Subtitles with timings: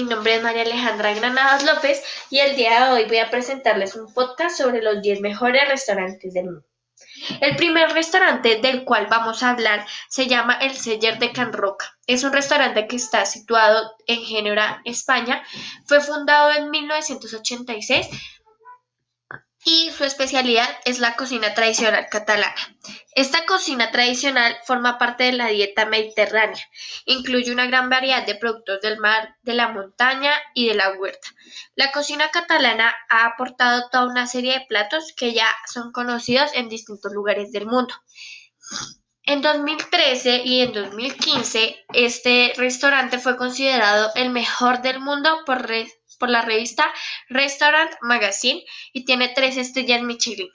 [0.00, 3.96] mi nombre es María Alejandra Granados López y el día de hoy voy a presentarles
[3.96, 6.64] un podcast sobre los 10 mejores restaurantes del mundo.
[7.42, 11.98] El primer restaurante del cual vamos a hablar se llama El Celler de Can Roca.
[12.06, 15.42] Es un restaurante que está situado en Génova, España.
[15.84, 18.08] Fue fundado en 1986
[19.64, 22.54] y su especialidad es la cocina tradicional catalana.
[23.14, 26.62] Esta cocina tradicional forma parte de la dieta mediterránea.
[27.04, 31.28] Incluye una gran variedad de productos del mar, de la montaña y de la huerta.
[31.74, 36.68] La cocina catalana ha aportado toda una serie de platos que ya son conocidos en
[36.68, 37.94] distintos lugares del mundo.
[39.24, 45.70] En 2013 y en 2015, este restaurante fue considerado el mejor del mundo por,
[46.20, 46.84] por la revista
[47.28, 50.50] Restaurant Magazine y tiene tres estrellas Michelin.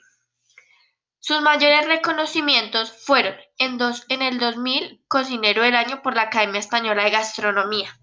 [1.18, 6.60] Sus mayores reconocimientos fueron en, dos, en el 2000 Cocinero del Año por la Academia
[6.60, 7.98] Española de Gastronomía.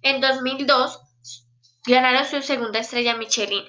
[0.00, 1.00] En 2002
[1.86, 3.64] ganaron su segunda estrella Michelin.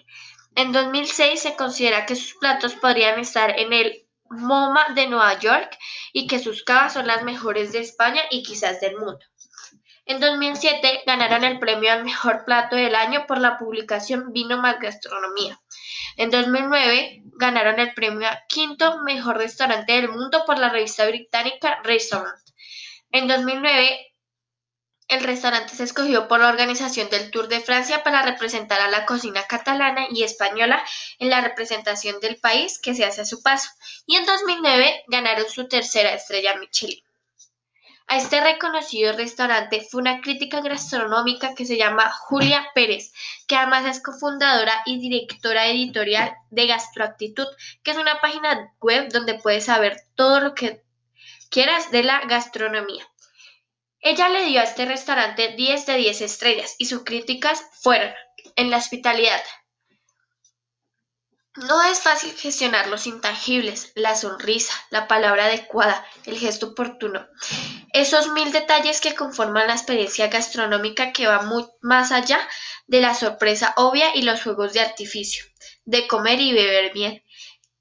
[0.55, 5.75] En 2006 se considera que sus platos podrían estar en el MoMA de Nueva York
[6.13, 9.19] y que sus cavas son las mejores de España y quizás del mundo.
[10.09, 14.79] En 2007 ganaron el premio al mejor plato del año por la publicación Vino más
[14.79, 15.61] Gastronomía.
[16.17, 21.79] En 2009 ganaron el premio a quinto mejor restaurante del mundo por la revista británica
[21.83, 22.41] Restaurant.
[23.11, 24.13] En 2009
[25.09, 29.05] el restaurante se escogió por la organización del Tour de Francia para representar a la
[29.05, 30.83] cocina catalana y española
[31.19, 33.69] en la representación del país que se hace a su paso.
[34.07, 37.03] Y en 2009 ganaron su tercera estrella Michelin.
[38.11, 43.13] A este reconocido restaurante fue una crítica gastronómica que se llama Julia Pérez,
[43.47, 47.45] que además es cofundadora y directora editorial de Gastroactitud,
[47.83, 50.81] que es una página web donde puedes saber todo lo que
[51.51, 53.07] quieras de la gastronomía.
[53.99, 58.11] Ella le dio a este restaurante 10 de 10 estrellas y sus críticas fueron
[58.55, 59.43] en la hospitalidad.
[61.55, 67.27] No es fácil gestionar los intangibles, la sonrisa, la palabra adecuada, el gesto oportuno.
[67.91, 71.49] Esos mil detalles que conforman la experiencia gastronómica que va
[71.81, 72.39] más allá
[72.85, 75.43] de la sorpresa obvia y los juegos de artificio,
[75.85, 77.23] de comer y beber bien,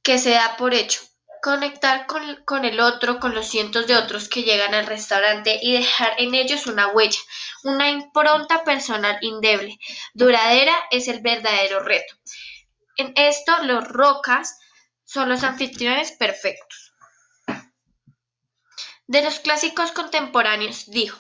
[0.03, 1.01] que se da por hecho,
[1.43, 6.15] conectar con, el otro, con los cientos de otros que llegan al restaurante y dejar
[6.17, 7.21] en ellos una huella,
[7.65, 9.79] una impronta personal indeble,
[10.15, 12.15] duradera, es el verdadero reto.
[12.99, 14.59] En esto, los rocas
[15.05, 16.93] son los anfitriones perfectos.
[19.07, 21.19] De los clásicos contemporáneos, dijo,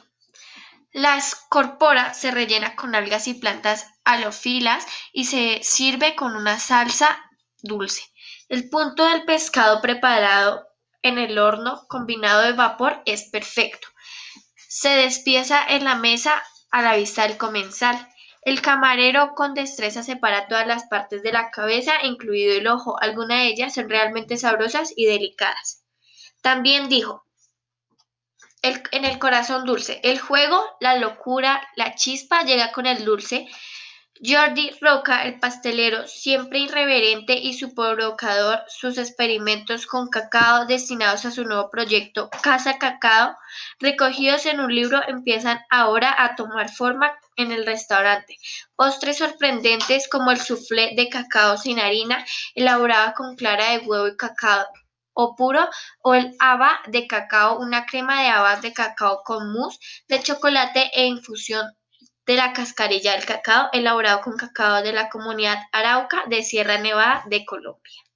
[0.93, 7.19] la escorpora se rellena con algas y plantas alofilas y se sirve con una salsa
[7.63, 8.03] dulce.
[8.49, 10.67] El punto del pescado preparado
[11.03, 13.89] en el horno combinado de vapor es perfecto.
[14.69, 17.97] Se despieza en la mesa a la vista del comensal.
[18.49, 22.99] El camarero con destreza separa todas las partes de la cabeza, incluido el ojo.
[22.99, 25.85] Algunas de ellas son realmente sabrosas y delicadas.
[26.41, 27.27] También dijo,
[28.63, 33.47] en el corazón dulce, el juego, la locura, la chispa llega con el dulce
[34.25, 41.31] Jordi Roca, el pastelero, siempre irreverente y su provocador, sus experimentos con cacao destinados a
[41.31, 43.37] su nuevo proyecto Casa Cacao,
[43.79, 48.37] recogidos en un libro, empiezan ahora a tomar forma en el restaurante.
[48.77, 54.17] Postres sorprendentes como el soufflé de cacao sin harina, elaborado con clara de huevo y
[54.17, 54.67] cacao
[55.15, 55.69] o puro,
[56.03, 60.91] o el haba de cacao, una crema de habas de cacao con mousse de chocolate
[60.95, 61.67] e infusión
[62.27, 67.25] de la cascarilla del cacao elaborado con cacao de la comunidad Arauca de Sierra Nevada
[67.27, 68.08] de Colombia.